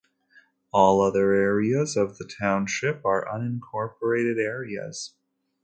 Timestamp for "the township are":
2.17-3.27